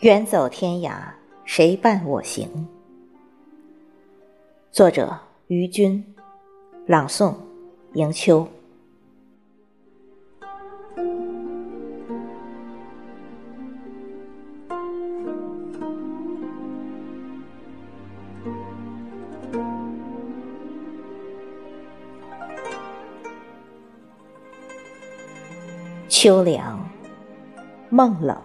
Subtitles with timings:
[0.00, 0.92] 远走天涯，
[1.44, 2.68] 谁伴我行？
[4.70, 5.18] 作者：
[5.48, 6.14] 于军，
[6.86, 7.34] 朗诵：
[7.94, 8.46] 迎秋。
[26.08, 26.88] 秋凉，
[27.90, 28.38] 梦冷。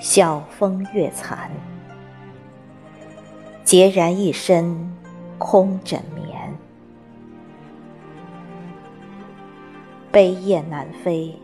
[0.00, 1.50] 晓风月残，
[3.66, 4.90] 孑然一身
[5.36, 6.54] 空枕眠。
[10.10, 11.38] 悲雁南飞，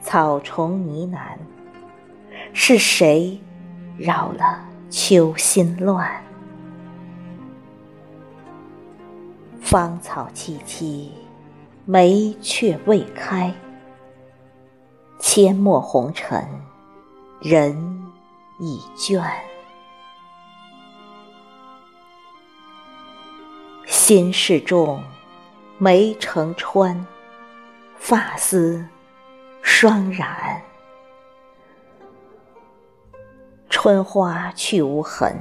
[0.00, 1.36] 草虫呢喃，
[2.54, 3.38] 是谁
[3.98, 6.10] 扰了秋心乱？
[9.60, 11.10] 芳草萋萋，
[11.84, 13.52] 梅却未开，
[15.20, 16.42] 阡陌红尘。
[17.42, 18.12] 人
[18.60, 19.20] 已倦，
[23.84, 25.02] 心事重，
[25.76, 27.04] 眉成川，
[27.96, 28.86] 发丝
[29.60, 30.62] 霜染。
[33.68, 35.36] 春花去无痕，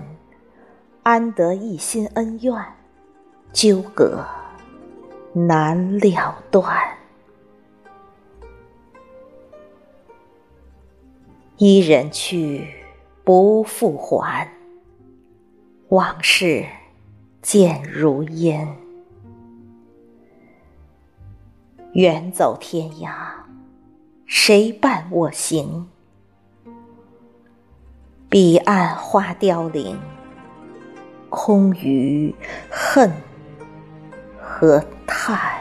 [1.03, 2.55] 安得一心恩怨？
[3.53, 4.25] 纠葛
[5.33, 6.97] 难了断。
[11.63, 12.73] 伊人去，
[13.23, 14.51] 不复还。
[15.89, 16.65] 往事
[17.39, 18.67] 渐如烟。
[21.93, 23.13] 远走天涯，
[24.25, 25.87] 谁伴我行？
[28.27, 29.99] 彼岸花凋零，
[31.29, 32.33] 空余
[32.71, 33.13] 恨
[34.41, 35.60] 和叹。